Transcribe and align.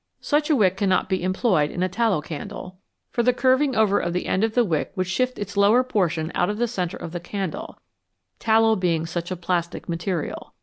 Such 0.19 0.49
a 0.49 0.55
wick 0.55 0.77
cannot 0.77 1.09
be 1.09 1.21
employed 1.21 1.69
in 1.69 1.83
a 1.83 1.87
tallow 1.87 2.21
candle, 2.21 2.79
244 3.13 3.13
FATS 3.13 3.13
AND 3.13 3.13
OILS 3.13 3.13
for 3.13 3.23
the 3.23 3.39
curving 3.39 3.75
over 3.79 3.99
of 3.99 4.13
the 4.13 4.25
end 4.25 4.43
of 4.43 4.55
the 4.55 4.65
wick 4.65 4.91
would 4.95 5.05
shift 5.05 5.37
its 5.37 5.55
lower 5.55 5.83
portion 5.83 6.31
out 6.33 6.49
of 6.49 6.57
the 6.57 6.67
centre 6.67 6.97
of 6.97 7.11
the 7.11 7.19
candle, 7.19 7.79
tallow 8.39 8.75
being 8.75 9.05
such 9.05 9.29
a 9.29 9.35
plastic 9.35 9.87
material. 9.87 10.55